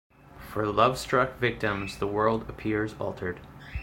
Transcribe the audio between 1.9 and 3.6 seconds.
the world appears altered.